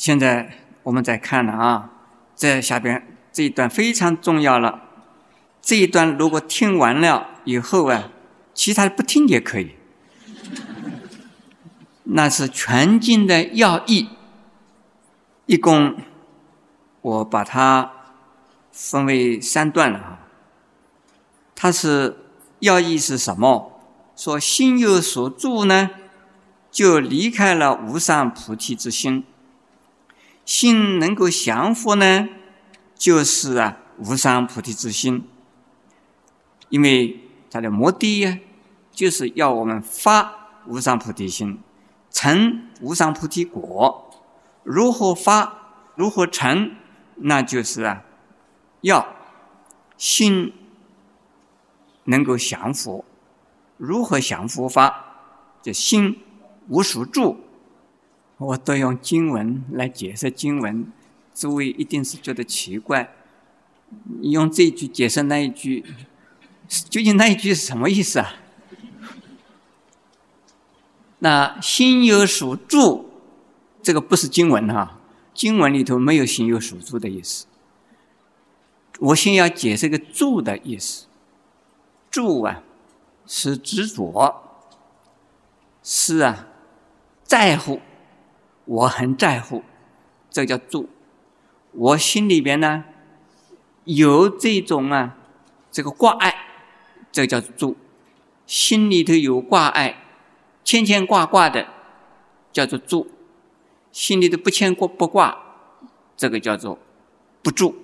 [0.00, 0.50] 现在
[0.84, 1.90] 我们再看了啊，
[2.34, 4.84] 这下边这一段非常重要了。
[5.60, 8.08] 这一段如果听完了以后啊，
[8.54, 9.72] 其他的不听也可以。
[12.04, 14.08] 那是全经的要义，
[15.44, 15.98] 一共
[17.02, 17.92] 我把它
[18.72, 20.20] 分为三段了啊。
[21.54, 22.16] 它是
[22.60, 23.82] 要义是什么？
[24.16, 25.90] 说心有所住呢，
[26.70, 29.26] 就离开了无上菩提之心。
[30.50, 32.28] 心能够降伏呢，
[32.96, 35.28] 就是啊无上菩提之心。
[36.70, 38.36] 因为它的目的呀，
[38.90, 41.60] 就是要我们发无上菩提心，
[42.10, 44.10] 成无上菩提果。
[44.64, 46.74] 如何发，如何成，
[47.14, 48.02] 那就是啊，
[48.80, 49.06] 要
[49.96, 50.52] 心
[52.06, 53.04] 能够降伏。
[53.76, 55.04] 如何降伏法？
[55.62, 56.18] 就心
[56.66, 57.38] 无所住。
[58.40, 60.90] 我都用经文来解释经文，
[61.34, 63.14] 诸位一定是觉得奇怪。
[64.20, 65.84] 你用这句解释那一句，
[66.66, 68.32] 究竟那一句是什么意思啊？
[71.18, 73.10] 那心有所住，
[73.82, 74.98] 这个不是经文哈，
[75.34, 77.44] 经文里头没有心有所住的意思。
[79.00, 81.04] 我先要解释个住的意思，
[82.10, 82.62] 住啊，
[83.26, 84.42] 是执着，
[85.82, 86.46] 是啊，
[87.22, 87.82] 在乎。
[88.70, 89.64] 我很在乎，
[90.30, 90.88] 这叫住。
[91.72, 92.84] 我心里边呢
[93.82, 95.16] 有这种啊，
[95.72, 96.32] 这个挂碍，
[97.10, 97.76] 这叫住。
[98.46, 100.04] 心里头有挂碍，
[100.62, 101.66] 牵牵挂挂的，
[102.52, 103.10] 叫做住。
[103.90, 105.36] 心里头不牵挂不挂，
[106.16, 106.78] 这个叫做
[107.42, 107.74] 不住。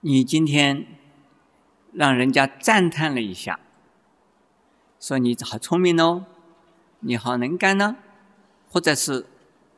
[0.00, 0.86] 你今天
[1.94, 3.58] 让人家赞叹了一下，
[4.98, 6.26] 说你好聪明哦，
[7.00, 7.96] 你好能干呢。
[8.70, 9.26] 或者是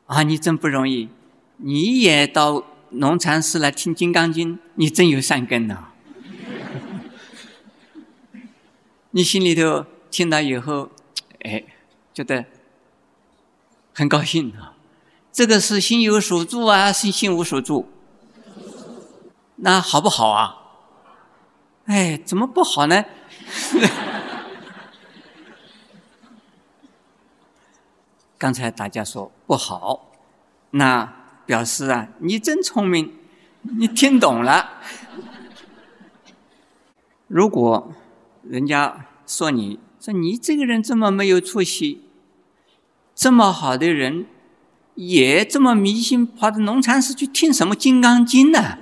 [0.05, 1.09] 啊，你真不容易，
[1.57, 5.89] 你也到农禅寺来听《金刚经》，你真有善根呐！
[9.11, 10.89] 你心里头听到以后，
[11.41, 11.63] 哎，
[12.13, 12.45] 觉得
[13.93, 14.73] 很高兴啊。
[15.31, 17.89] 这个是心有所住啊，是心无所住，
[19.55, 20.59] 那好不好啊？
[21.85, 23.03] 哎，怎么不好呢？
[28.43, 30.11] 刚才大家说不好，
[30.71, 31.13] 那
[31.45, 33.13] 表示啊，你真聪明，
[33.61, 34.81] 你听懂了。
[37.29, 37.93] 如果
[38.43, 42.03] 人家说你说你这个人这么没有出息，
[43.15, 44.25] 这么好的人，
[44.95, 48.77] 也这么迷信，跑到农禅寺去听什么《金刚经》呢？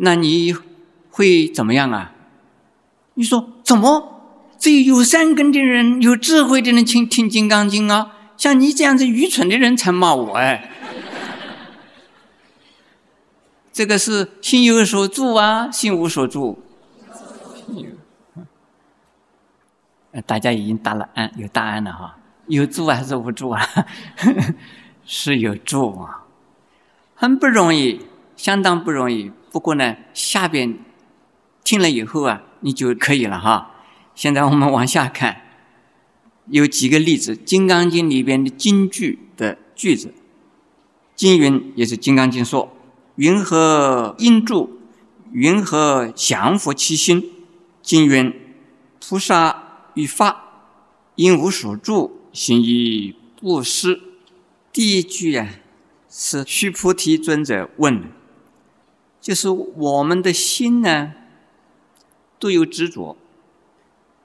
[0.00, 0.54] 那你
[1.08, 2.12] 会怎么样啊？
[3.14, 4.17] 你说怎么？
[4.58, 10.70] 只有有善根的人、有智慧的人听听《金刚经》啊，像你这样子愚蠢的人才骂我哎！
[13.72, 16.60] 这个是心有所住啊，心无所住。
[20.26, 22.16] 大家已经答了案，有答案了哈。
[22.48, 23.62] 有住还是无住啊？
[25.06, 26.24] 是有住啊，
[27.14, 28.00] 很不容易，
[28.36, 29.30] 相当不容易。
[29.52, 30.76] 不过呢，下边
[31.62, 33.76] 听了以后啊，你就可以了哈。
[34.18, 35.42] 现在我们往下看，
[36.48, 40.12] 有几个例子，《金刚经》里边的金句的句子。
[41.14, 42.76] 经云也是《金刚经》说
[43.14, 44.80] ：“云何应住？
[45.30, 47.30] 云何降伏其心？”
[47.80, 48.34] 经云
[48.98, 50.72] ：“菩萨于法，
[51.14, 54.00] 因无所住，行于布施。”
[54.74, 55.48] 第一句啊，
[56.10, 58.10] 是须菩提尊者问，
[59.20, 61.12] 就是我们的心呢，
[62.40, 63.16] 都有执着。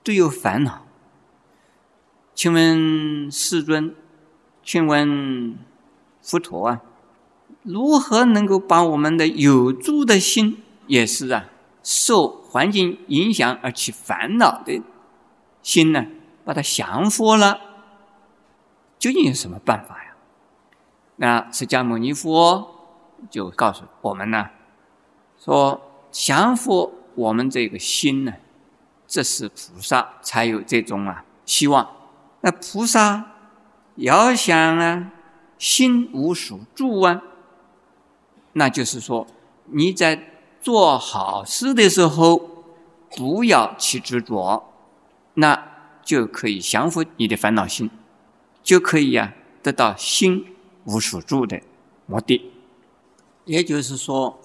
[0.04, 0.86] 都有烦恼，
[2.36, 3.96] 请问世尊，
[4.62, 5.58] 请问
[6.22, 6.82] 佛陀啊，
[7.64, 11.46] 如何能够把我们的有住的心，也是啊，
[11.82, 14.82] 受环境影响而起烦恼的
[15.62, 16.06] 心呢，
[16.44, 17.62] 把它降服了？
[19.00, 20.16] 究竟有什么办法呀？
[21.16, 22.76] 那释迦牟尼佛
[23.30, 24.50] 就告诉我们呢，
[25.40, 28.34] 说降服我们这个心呢。
[29.14, 31.88] 这是菩萨才有这种啊希望。
[32.42, 33.24] 那菩萨
[33.98, 35.12] 要想啊
[35.60, 37.22] 心无所住啊，
[38.54, 39.28] 那就是说
[39.68, 40.20] 你在
[40.60, 42.66] 做好事的时候
[43.16, 44.74] 不要去执着，
[45.36, 45.64] 那
[46.04, 47.92] 就可以降服你的烦恼心，
[48.64, 49.32] 就可以呀
[49.62, 50.56] 得到心
[50.86, 51.62] 无所住的
[52.08, 52.52] 目的。
[53.46, 54.42] 也就是说，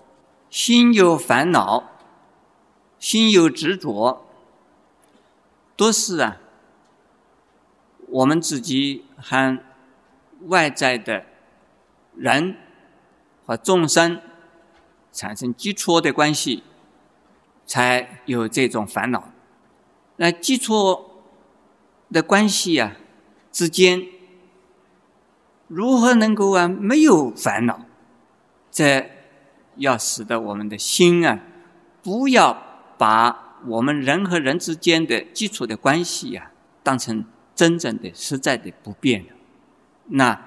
[0.50, 1.84] 心有烦恼，
[2.98, 4.26] 心有执着。
[5.78, 6.38] 都是啊，
[8.08, 9.60] 我们自己和
[10.48, 11.24] 外在的
[12.16, 12.56] 人
[13.46, 14.20] 和众生
[15.12, 16.64] 产生基础的关系，
[17.64, 19.30] 才有这种烦恼。
[20.16, 21.12] 那基础
[22.10, 22.96] 的关系呀
[23.52, 24.04] 之间，
[25.68, 27.82] 如何能够啊没有烦恼？
[28.72, 29.08] 这
[29.76, 31.38] 要使得我们的心啊，
[32.02, 32.60] 不要
[32.98, 36.52] 把我们人和人之间的基础的关系呀，
[36.82, 37.24] 当成
[37.54, 39.32] 真正的、实在的不变的。
[40.06, 40.40] 那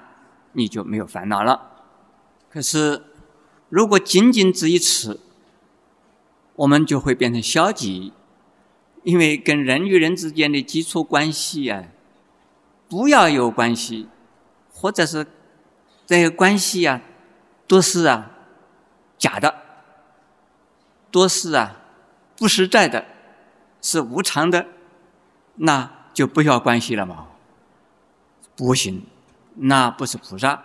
[0.52, 1.70] 你就没有烦恼了。
[2.50, 3.04] 可是，
[3.68, 5.20] 如果仅仅只于此，
[6.56, 8.12] 我们就会变成消极，
[9.04, 11.84] 因为跟人与人之间的基础关系啊，
[12.88, 14.08] 不要有关系，
[14.72, 15.26] 或者是
[16.04, 17.00] 这些关系啊，
[17.66, 18.30] 都是啊
[19.16, 19.54] 假的，
[21.10, 21.81] 都是啊
[22.42, 23.04] 不实在的，
[23.80, 24.66] 是无常的，
[25.54, 27.28] 那就不要关系了嘛，
[28.56, 29.06] 不行。
[29.54, 30.60] 那不是菩萨，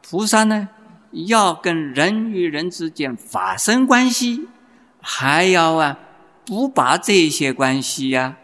[0.00, 0.70] 菩萨呢，
[1.10, 4.48] 要跟人与人之间发生关系，
[5.02, 5.98] 还要啊，
[6.46, 8.38] 不把这些关系呀，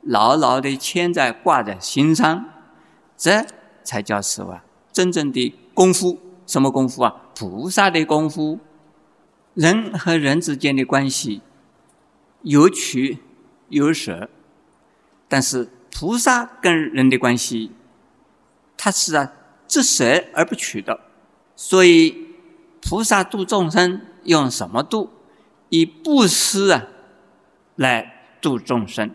[0.00, 2.46] 牢牢的牵在挂在心上，
[3.14, 3.44] 这
[3.84, 6.18] 才叫是啊，真正的功夫。
[6.46, 7.14] 什么功夫啊？
[7.34, 8.58] 菩萨的功夫。
[9.52, 11.42] 人和人之间的关系
[12.46, 13.18] 有取
[13.70, 14.30] 有舍，
[15.26, 17.72] 但是菩萨跟人的关系。
[18.76, 19.32] 它是啊，
[19.66, 21.00] 知舍而不取的，
[21.56, 22.28] 所以
[22.80, 25.10] 菩萨度众生用什么度？
[25.70, 26.84] 以布施啊
[27.74, 29.10] 来度众生，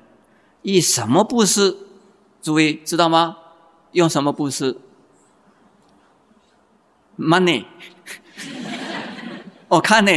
[0.61, 1.77] 以什么布施？
[2.41, 3.37] 诸位知道吗？
[3.93, 4.77] 用什么布施
[7.17, 7.63] ？Money，
[9.69, 10.11] 我 看呢，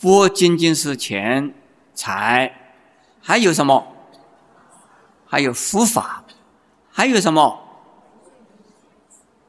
[0.00, 1.54] 不仅仅是钱
[1.94, 2.74] 财，
[3.20, 3.86] 还有什么？
[5.26, 6.24] 还有佛法，
[6.90, 7.62] 还有什么？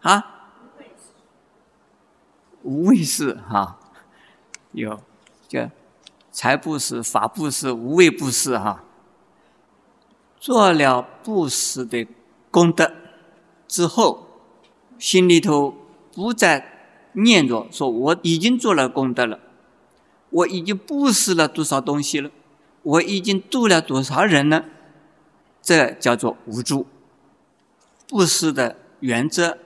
[0.01, 0.25] 啊？
[2.63, 3.79] 无畏是哈，
[4.73, 4.99] 有
[5.47, 5.69] 叫
[6.31, 8.83] 财布施、法布施、无畏布施哈。
[10.37, 12.05] 做了布施的
[12.51, 12.91] 功德
[13.67, 14.27] 之后，
[14.99, 15.73] 心里头
[16.13, 19.39] 不再念着说我已经做了功德了，
[20.31, 22.31] 我已经布施了多少东西了，
[22.81, 24.65] 我已经度了多少人了。
[25.61, 26.87] 这叫做无助。
[28.07, 29.57] 布施的原则，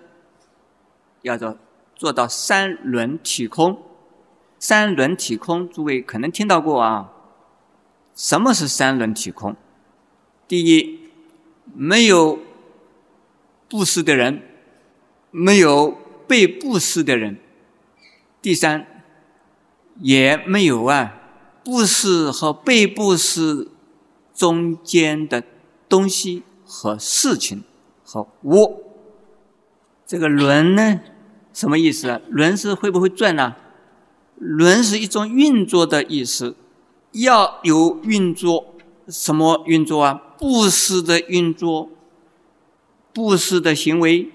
[1.21, 1.57] 要做
[1.95, 3.81] 做到三轮体空。
[4.59, 7.11] 三轮体空，诸位可能听到过啊。
[8.15, 9.55] 什么是三轮体空？
[10.47, 10.99] 第一，
[11.73, 12.39] 没有
[13.67, 14.41] 布施的人，
[15.31, 15.97] 没有
[16.27, 17.37] 被布施的人。
[18.41, 18.94] 第三，
[20.01, 21.15] 也没有啊，
[21.63, 23.69] 布施和被布施
[24.33, 25.43] 中间的。
[25.87, 27.63] 东西和事情
[28.03, 28.81] 和我，
[30.05, 30.99] 这个轮呢，
[31.53, 32.19] 什么意思啊？
[32.27, 33.55] 轮是会不会转呢？
[34.37, 36.55] 轮是一种运作的意思，
[37.11, 38.73] 要有运作，
[39.07, 40.15] 什么运作啊？
[40.39, 41.87] 布施的运作，
[43.13, 44.31] 布施的行为，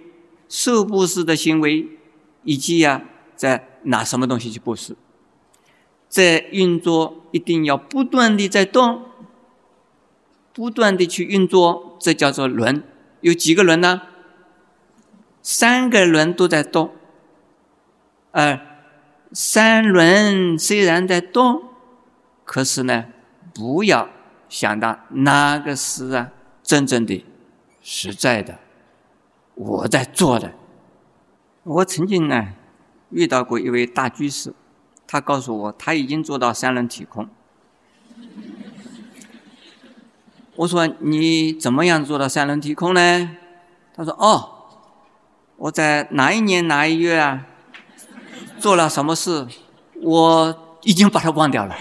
[0.48, 1.88] 受布施的行为，
[2.44, 3.02] 以及呀，
[3.34, 4.96] 在拿什么东西去布施，
[6.10, 9.06] 在运作一定要不断的在动。
[10.52, 12.82] 不断的去运作，这叫做轮。
[13.20, 14.02] 有几个轮呢？
[15.40, 16.90] 三个轮都在动。
[18.32, 18.60] 而
[19.32, 21.62] 三轮虽然在动，
[22.44, 23.06] 可是呢，
[23.54, 24.08] 不要
[24.48, 26.32] 想到哪个是啊
[26.62, 27.24] 真正的、
[27.80, 28.58] 实在的
[29.54, 30.52] 我在做的。
[31.62, 32.54] 我曾经呢
[33.10, 34.52] 遇到过一位大居士，
[35.12, 37.28] 他告诉我他已经做到三轮体空。
[40.54, 43.36] 我说你怎么样做到三轮体空呢？
[43.92, 44.68] 他说：“哦，
[45.56, 47.44] 我在哪一年哪一月啊，
[48.60, 49.48] 做了什么事，
[50.00, 51.76] 我已经把它忘掉了。”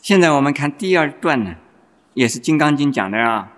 [0.00, 1.56] 现在我们看第二段呢，
[2.14, 3.50] 也是《金刚经》讲的啊。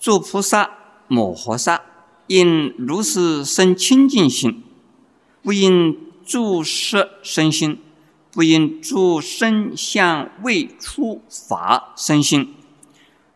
[0.00, 0.70] 诸菩萨
[1.06, 1.82] 摩诃萨
[2.28, 4.62] 应如是生清净心，
[5.42, 7.82] 不因诸色生心。
[8.30, 12.54] 不因诸身相未出法生心，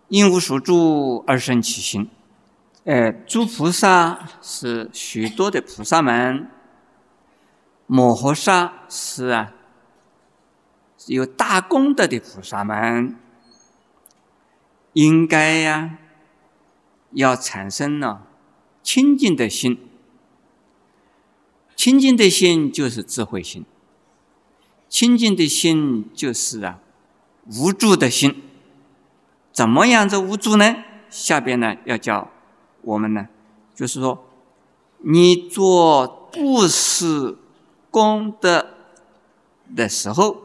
[0.08, 2.08] 因无所住而生其心。
[2.84, 6.48] 呃，诸菩萨是许多的菩萨们，
[7.86, 9.52] 摩诃萨是啊，
[11.06, 13.16] 有大功德的菩萨们，
[14.92, 15.98] 应该呀，
[17.12, 18.20] 要产生呢
[18.82, 19.78] 清净的心。
[21.74, 23.64] 清净的心就是智慧心。
[24.88, 26.78] 清净的心就是啊，
[27.46, 28.42] 无助的心。
[29.52, 30.84] 怎么样子无助呢？
[31.10, 32.30] 下边呢要教
[32.82, 33.28] 我们呢，
[33.74, 34.24] 就是说，
[34.98, 37.36] 你做布施
[37.90, 38.66] 功德
[39.74, 40.36] 的时候，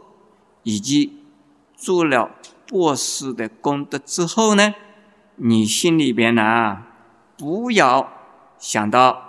[0.64, 1.22] 以及
[1.76, 2.32] 做了
[2.66, 4.74] 布施的功德之后呢，
[5.36, 6.84] 你心里边呢，
[7.38, 8.17] 不要
[8.60, 9.24] 想到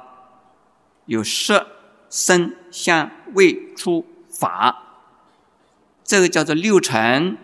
[1.07, 1.67] 有色、
[2.11, 5.07] 声、香、味、触、法，
[6.05, 7.37] 这个叫做六尘。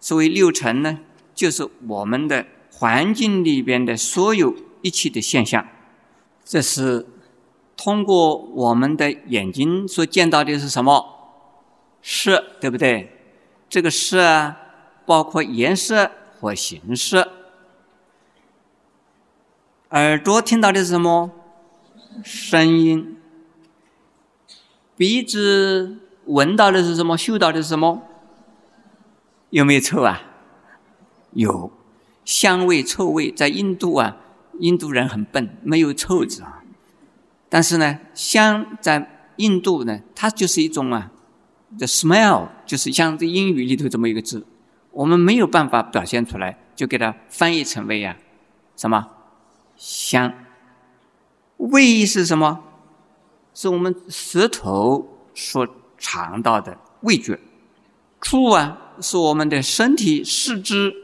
[0.00, 0.98] 所谓六尘呢，
[1.34, 2.46] 就是我们的。
[2.70, 5.66] 环境里边的所有一切的现象，
[6.44, 7.04] 这是
[7.76, 11.04] 通过我们的眼睛所见到的是什么
[12.02, 13.10] 色，对不对？
[13.68, 14.56] 这个色啊，
[15.04, 17.26] 包括颜色和形式。
[19.90, 21.30] 耳朵听到的是什么
[22.22, 23.16] 声音？
[24.98, 27.16] 鼻子闻到的是什么？
[27.16, 28.02] 嗅到的是什么？
[29.48, 30.20] 有没有臭啊？
[31.32, 31.72] 有。
[32.22, 34.18] 香味、臭味，在印度啊，
[34.60, 36.62] 印度人很笨，没有臭字啊。
[37.48, 41.10] 但是呢，香在印度呢，它就是一种啊
[41.78, 44.44] ，the smell，就是像这英语里头这么一个字，
[44.90, 48.18] 我们没有办法表现出来，就给它翻译成为啊，
[48.76, 49.08] 什么
[49.78, 50.34] 香？
[51.56, 52.62] 味是什么？
[53.54, 55.66] 是我们舌头所
[55.96, 57.40] 尝到的味觉。
[58.20, 60.94] 触啊，是我们的身体四肢。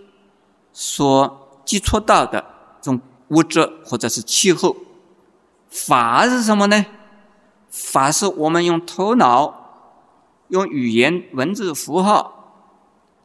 [0.76, 2.44] 所接触到的
[2.82, 4.76] 这种物质或者是气候，
[5.68, 6.84] 法是什么呢？
[7.70, 10.02] 法是我们用头脑、
[10.48, 12.74] 用语言、文字、符号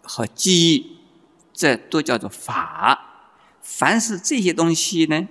[0.03, 0.99] 和记忆，
[1.51, 2.99] 这都叫做法。
[3.61, 5.27] 凡是这些东西呢，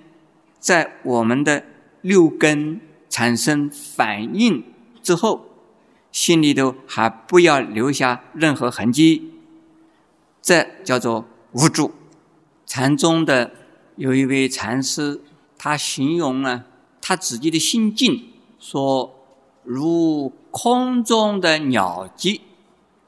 [0.59, 1.63] 在我们的
[2.01, 4.63] 六根产生反应
[5.01, 5.45] 之后，
[6.11, 9.31] 心里头还不要留下任何痕迹，
[10.41, 11.91] 这叫做无助。
[12.65, 13.51] 禅宗的
[13.95, 15.21] 有一位禅师，
[15.57, 16.65] 他形容呢，
[17.01, 19.15] 他自己的心境说：
[19.63, 22.41] 如空中的鸟迹，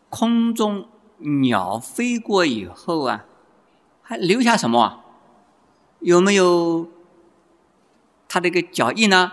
[0.09, 0.85] 空中
[1.17, 3.25] 鸟飞过以后啊，
[4.01, 5.03] 还留下什么？
[5.99, 6.87] 有没有
[8.33, 9.29] 它这个脚印呢？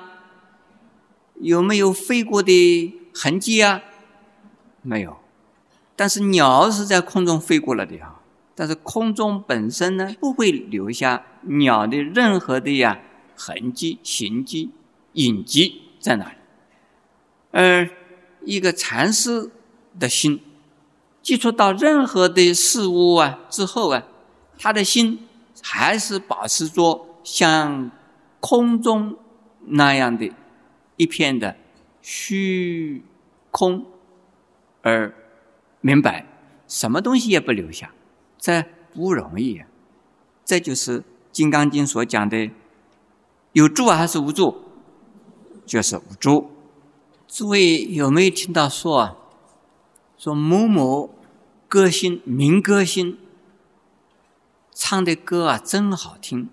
[1.41, 3.81] 有没有飞过的痕迹啊？
[4.83, 5.19] 没有。
[5.95, 8.17] 但是鸟是在空中飞过了的呀。
[8.57, 12.99] 但是空中本身呢，不会留下鸟的任何的呀
[13.37, 14.73] 痕迹、形迹、
[15.13, 16.37] 影迹在哪里？
[17.53, 17.89] 而
[18.45, 19.49] 一个禅师
[19.97, 20.41] 的心
[21.23, 24.03] 接触到任何的事物啊之后啊，
[24.59, 25.21] 他的心
[25.63, 27.93] 还是保持着像
[28.41, 29.17] 空中
[29.67, 30.33] 那样的
[30.97, 31.57] 一片的
[32.01, 33.03] 虚
[33.51, 33.87] 空，
[34.83, 35.15] 而
[35.81, 36.27] 明白
[36.67, 37.93] 什么东西也不留下。
[38.39, 38.65] 这
[38.95, 39.67] 不容易啊，
[40.45, 41.01] 这就是
[41.33, 42.51] 《金刚经》所讲的，
[43.53, 44.63] 有助还是无助？
[45.67, 46.51] 就是无助。
[47.27, 49.17] 诸位有没有听到说啊？
[50.17, 51.11] 说某某
[51.69, 53.19] 歌星、民歌星
[54.73, 56.49] 唱的歌啊，真好听。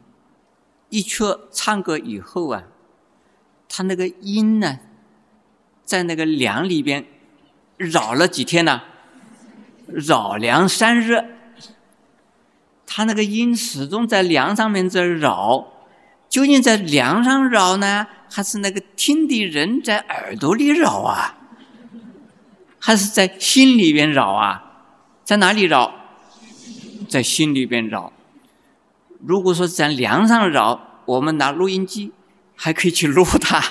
[0.96, 2.64] 一曲唱歌以后啊，
[3.68, 4.80] 他那个音呢，
[5.84, 7.06] 在那个梁里边
[7.76, 8.82] 绕了几天呢？
[9.88, 11.22] 绕梁三日。
[12.86, 15.68] 他那个音始终在梁上面在绕，
[16.30, 21.36] 究竟在梁上绕呢，还是那个听的人在耳朵里绕啊？
[22.80, 24.64] 还是在心里边绕啊？
[25.26, 25.94] 在哪里绕？
[27.10, 28.14] 在心里边绕。
[29.24, 32.12] 如果说在梁上绕，我们拿录音机
[32.56, 33.62] 还可以去录它。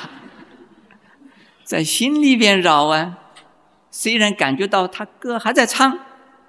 [1.64, 3.18] 在心里边绕啊，
[3.90, 5.98] 虽然感觉到他歌还在唱，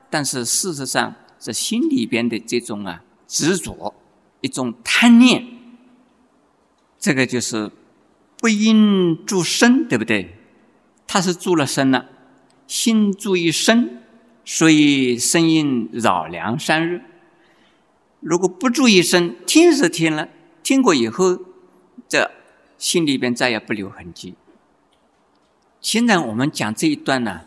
[0.09, 1.15] 但是事实上。
[1.37, 3.93] 这心里边的这种啊执着，
[4.41, 5.45] 一种贪念，
[6.97, 7.69] 这个就是
[8.39, 10.35] 不应住身，对不对？
[11.05, 12.07] 他是住了身了，
[12.65, 14.01] 心住于身，
[14.43, 17.03] 所以声音扰梁三日。
[18.25, 20.29] 如果不注意身，听是听了，
[20.63, 21.37] 听过以后，
[22.09, 22.31] 这
[22.79, 24.33] 心里边再也不留痕迹。
[25.79, 27.41] 现在我们讲这一段呢，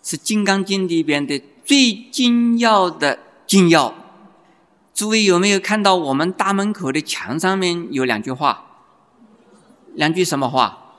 [0.00, 3.18] 是《金刚经》里边的最精要的。
[3.44, 3.92] 精要，
[4.94, 8.84] 诸位有没有看到我们大门口的墙上面有两句话？
[9.94, 10.94] 两句什么话？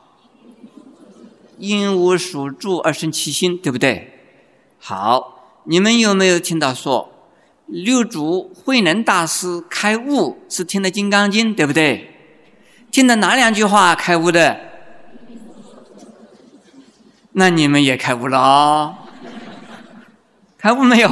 [1.58, 4.36] 因无属住而生其心，对不对？
[4.78, 7.13] 好，你们有没有听到说
[7.68, 12.10] 六祖慧能大师开悟是听的《金刚经》，对不对？
[12.92, 14.60] 听的哪两句话开悟的？
[17.32, 18.96] 那你们也开悟了？
[20.58, 21.10] 开悟没有？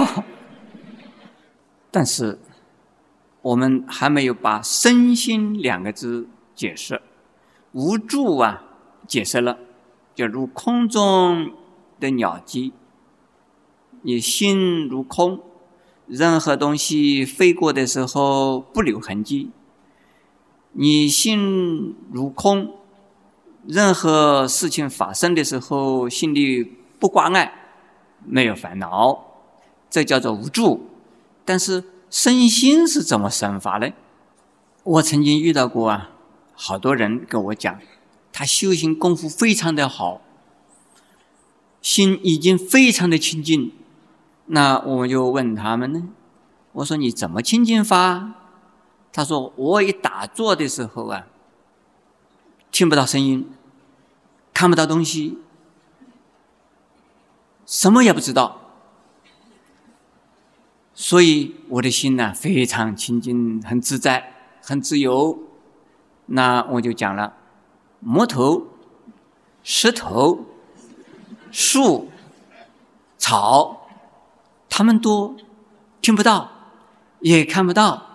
[1.90, 2.40] 但是
[3.42, 7.02] 我们还没有把“身心”两个字解释
[7.74, 8.64] ，“无助”啊
[9.08, 9.58] 解释了，
[10.14, 11.52] 就如空中
[12.00, 12.72] 的鸟迹，
[14.04, 15.42] 你心如空，
[16.12, 19.50] 任何东西飞过的时候不留痕迹；
[20.74, 22.76] 你心如空，
[23.66, 26.64] 任何事情发生的时候心里
[27.00, 27.54] 不挂碍，
[28.26, 29.26] 没有烦恼，
[29.90, 30.88] 这叫做无助。
[31.46, 31.84] 但是。
[32.14, 33.88] 身心是怎么生发呢？
[34.84, 36.12] 我曾经遇到过啊，
[36.54, 37.80] 好多人跟我讲，
[38.34, 40.20] 他修行功夫非常的好，
[41.82, 43.72] 心已经非常的清净。
[44.54, 46.10] 那我就问他们呢，
[46.74, 48.34] 我说你怎么清净法？
[49.14, 51.26] 他说我一打坐的时候啊，
[52.70, 53.50] 听不到声音，
[54.54, 55.38] 看不到东西，
[57.66, 58.60] 什么也不知道。
[60.94, 65.40] 所以我的心呢非常清净，很自在，很自由。
[66.26, 67.38] 那我就讲了，
[68.02, 68.68] 木头、
[69.64, 70.46] 石头、
[71.52, 72.10] 树、
[73.18, 73.81] 草，
[74.72, 75.36] 他们都
[76.02, 76.50] 听不到，
[77.20, 78.08] 也看不到，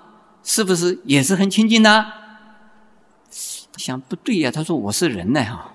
[0.42, 2.06] 是不是也是很清净呢？
[3.76, 5.72] 想不对呀，他说我是人呢哈。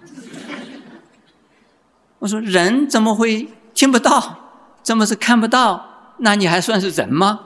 [2.17, 4.39] 我说人怎么会听不到？
[4.81, 6.15] 怎么是看不到？
[6.17, 7.41] 那你还算是人吗？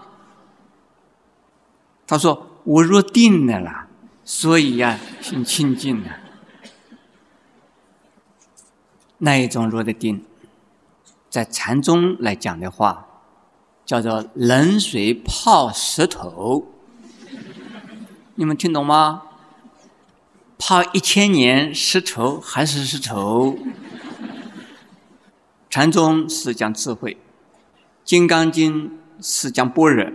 [2.07, 3.87] 他说：“我入定了啦，
[4.23, 6.09] 所以呀，心清净了。
[9.17, 10.23] 那一种入的定，
[11.29, 13.07] 在禅宗来讲的话，
[13.85, 16.67] 叫做冷水泡石头。
[18.35, 19.21] 你们听懂吗？
[20.57, 23.57] 泡一千年石头还是石头。
[25.69, 27.13] 禅宗是讲智慧。”
[28.05, 28.89] 《金刚经》
[29.21, 30.11] 是讲般若，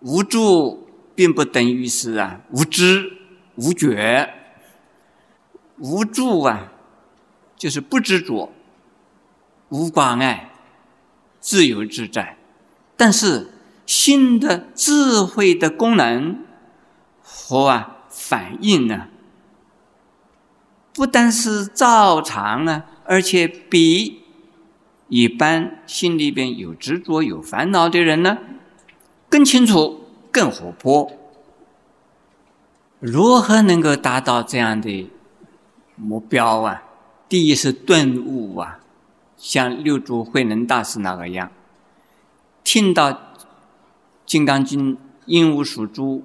[0.00, 3.18] 无助并不等于是啊无知、
[3.54, 4.34] 无觉。
[5.78, 6.72] 无助啊，
[7.56, 8.52] 就是不执着、
[9.68, 10.50] 无挂碍、
[11.38, 12.36] 自由自在。
[13.00, 13.48] 但是
[13.86, 16.44] 心的智慧的功能
[17.22, 19.06] 和啊反应呢，
[20.92, 24.20] 不但是照常啊，而且比。
[25.08, 28.38] 一般心里边有执着、有烦恼的人呢，
[29.28, 31.10] 更清楚、更活泼。
[33.00, 35.10] 如何能够达到这样的
[35.96, 36.84] 目标啊？
[37.28, 38.78] 第一是顿悟啊，
[39.36, 41.50] 像六祖慧能大师那个样，
[42.62, 43.12] 听到
[44.26, 44.96] 《金刚经》
[45.26, 46.24] “应无所住，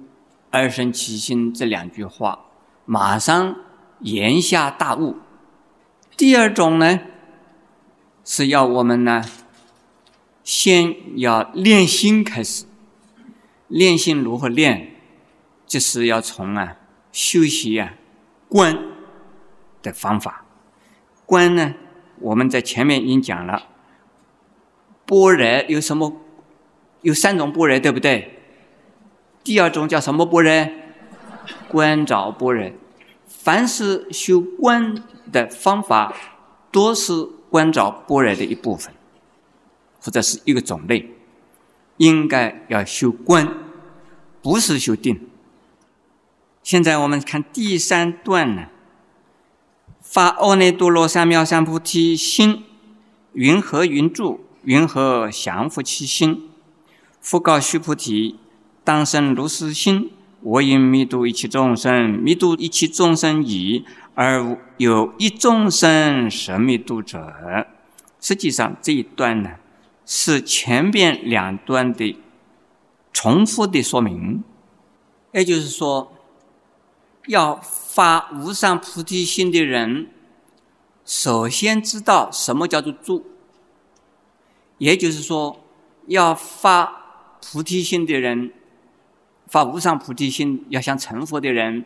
[0.50, 2.46] 而生其心”这两句话，
[2.84, 3.56] 马上
[4.00, 5.16] 言下大悟。
[6.16, 7.00] 第二种呢？
[8.24, 9.24] 是要我们呢，
[10.42, 12.64] 先要练心开始。
[13.68, 14.92] 练心如何练？
[15.66, 16.76] 就是要从啊
[17.12, 17.94] 修习啊
[18.48, 18.76] 观
[19.82, 20.44] 的方法。
[21.24, 21.74] 观呢，
[22.20, 23.68] 我们在前面已经讲了。
[25.04, 26.12] 般若有什么？
[27.06, 28.36] 有三种般若，对不对？
[29.44, 30.68] 第二种叫什么般若？
[31.68, 32.72] 观照般若。
[33.28, 36.12] 凡是修观的方法，
[36.72, 37.28] 都是。
[37.48, 38.92] 观照般若的一部分，
[40.02, 41.08] 或者是一个种类，
[41.96, 43.48] 应该要修观，
[44.42, 45.28] 不是修定。
[46.64, 48.66] 现在我们看第三段呢，
[50.02, 52.64] 发阿耨多罗三藐三菩提心，
[53.32, 54.40] 云何云住？
[54.64, 56.50] 云何降伏其心？
[57.26, 58.36] 复告须菩提：
[58.84, 60.12] 当生如是心，
[60.42, 63.84] 我应弥度一切众生，弥度一切众生已。
[64.14, 67.66] 而有一众生神秘度者，
[68.20, 69.56] 实际上这一段呢，
[70.04, 72.16] 是前边两段的
[73.12, 74.44] 重复的说明。
[75.32, 76.12] 也就是说，
[77.26, 80.06] 要发无上菩提心的人，
[81.04, 83.26] 首先知道什么叫做住。
[84.78, 85.58] 也就是说，
[86.06, 87.05] 要发
[87.42, 88.52] 菩提心的人，
[89.46, 91.84] 发无上菩提心要想成佛的人，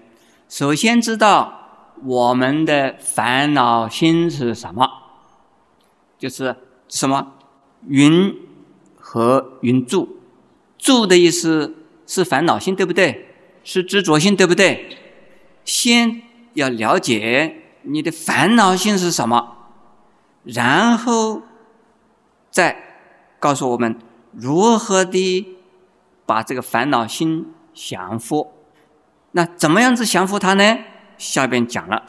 [0.48, 1.58] 首先知道。
[2.02, 4.88] 我们的烦恼心是什么？
[6.18, 6.56] 就是
[6.88, 7.34] 什么
[7.88, 8.34] 云
[8.98, 10.16] 和云住，
[10.78, 11.74] 住的意思
[12.06, 13.28] 是烦恼心，对不对？
[13.64, 14.96] 是执着心，对不对？
[15.66, 16.22] 先
[16.54, 19.58] 要了解你的烦恼心是什么，
[20.44, 21.42] 然后
[22.50, 22.82] 再
[23.38, 23.94] 告诉我们
[24.32, 25.46] 如何的
[26.26, 28.52] 把这个烦恼心降服。
[29.32, 30.78] 那怎么样子降服它呢？
[31.18, 32.06] 下边讲了，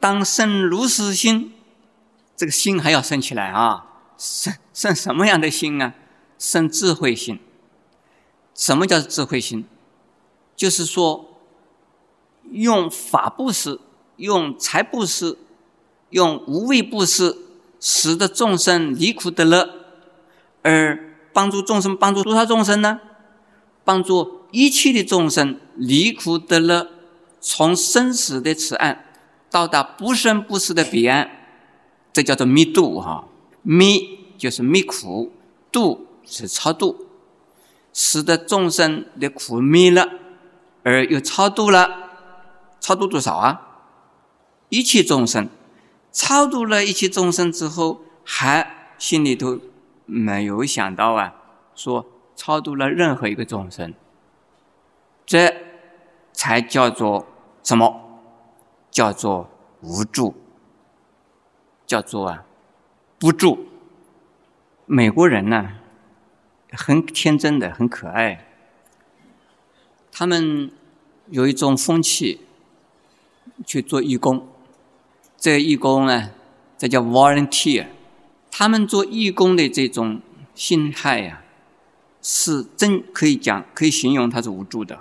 [0.00, 1.52] 当生如是心，
[2.34, 3.86] 这个心还要生起来啊！
[4.16, 5.94] 生生什么样的心啊？
[6.38, 7.38] 生智慧心。
[8.54, 9.66] 什么叫智慧心？
[10.56, 11.38] 就是说，
[12.50, 13.80] 用法布施，
[14.16, 15.38] 用财布施，
[16.10, 17.36] 用无畏布施，
[17.78, 19.68] 使得众生离苦得乐，
[20.62, 23.00] 而帮助众生，帮助多少众生呢？
[23.84, 26.88] 帮助一切的众生离苦得乐，
[27.40, 29.04] 从生死的此岸
[29.50, 31.30] 到达不生不死的彼岸，
[32.12, 33.24] 这叫做灭度哈。
[33.62, 34.00] 灭
[34.38, 35.32] 就是灭苦，
[35.70, 37.06] 度是超度，
[37.92, 40.08] 使得众生的苦灭了，
[40.82, 42.10] 而又超度了。
[42.80, 43.60] 超度多少啊？
[44.68, 45.48] 一切众生，
[46.10, 49.58] 超度了一切众生之后，还心里头
[50.12, 51.34] 没有想到啊，
[51.74, 52.06] 说。
[52.34, 53.92] 超度了任何一个众生，
[55.26, 55.54] 这
[56.32, 57.26] 才叫做
[57.62, 58.20] 什么？
[58.90, 59.48] 叫做
[59.82, 60.34] 无助，
[61.86, 62.44] 叫做啊
[63.20, 63.68] 不助。
[64.86, 65.74] 美国人呢，
[66.72, 68.46] 很天真的，很可爱。
[70.10, 70.72] 他们
[71.28, 72.40] 有一种风气，
[73.64, 74.48] 去做义工。
[75.36, 76.30] 这义工呢，
[76.78, 77.88] 这叫 volunteer。
[78.52, 80.20] 他们做义工的这种
[80.54, 81.40] 心态呀。
[82.24, 84.96] 是真可以讲，可以形容他是无助的。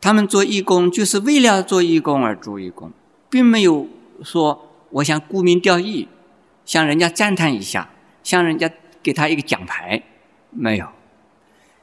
[0.00, 2.90] 他们做义工就是为了做义工而做义工，
[3.28, 3.86] 并没有
[4.24, 6.08] 说我想沽名钓誉，
[6.64, 7.90] 向人家赞叹一下，
[8.24, 8.68] 向人家
[9.00, 10.02] 给他一个奖牌，
[10.50, 10.88] 没有，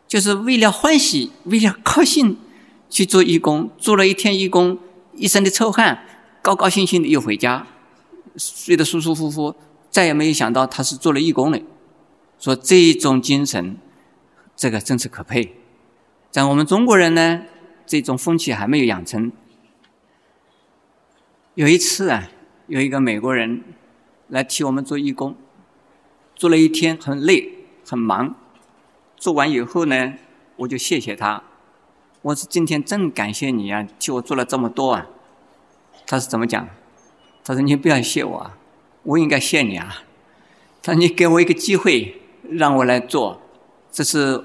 [0.06, 2.38] 就是为了欢喜，为了高兴
[2.90, 4.78] 去做义工，做了一天义工，
[5.14, 6.04] 一身的臭汗，
[6.42, 7.66] 高高兴兴的又回家，
[8.38, 9.56] 睡得舒舒服服，
[9.90, 11.62] 再也没有想到他是做了义工的。
[12.40, 13.78] 说这种精神，
[14.56, 15.56] 这个真是可佩。
[16.30, 17.42] 在我们中国人呢，
[17.86, 19.32] 这种风气还没有养成。
[21.56, 22.30] 有一次啊，
[22.68, 23.64] 有一个美国人
[24.28, 25.36] 来替我们做义工，
[26.36, 28.36] 做了一天很累很忙，
[29.16, 30.14] 做完以后呢，
[30.58, 31.42] 我就谢谢他。
[32.22, 35.08] 我说今天真感谢你啊，替我做了这么多啊。
[36.06, 36.70] 他是怎么讲？
[37.48, 38.58] 他说你不要谢我啊，
[39.04, 40.04] 我应该谢你啊。
[40.84, 42.22] 他说你给我一个机会。
[42.50, 43.42] 让我来做，
[43.92, 44.42] 这是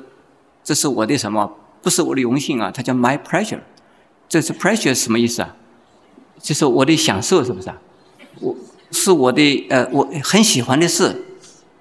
[0.65, 1.57] 这是我的什么？
[1.81, 2.69] 不是我的荣幸啊！
[2.69, 3.61] 他叫 my pleasure。
[4.29, 5.55] 这是 pleasure 什么意思啊？
[6.41, 7.81] 就是我的享受，是不是啊？
[8.41, 8.57] 我
[8.91, 11.25] 是我的呃，我很喜欢的事，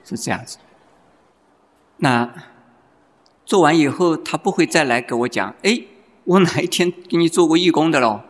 [0.05, 0.59] 是这样子。
[1.97, 2.31] 那
[3.43, 5.81] 做完以后，他不会再来给我讲，哎，
[6.25, 8.21] 我哪一天给你做过义工的喽？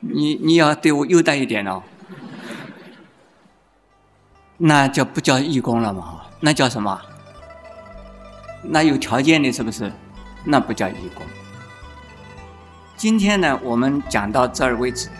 [0.00, 1.82] 你你要对我优待一点哦。
[4.66, 6.22] 那就不叫义工了嘛？
[6.40, 6.98] 那叫什么？
[8.62, 9.92] 那有条件的，是不是？
[10.42, 11.22] 那不叫义工。
[12.96, 15.10] 今天呢，我们讲到这儿为止。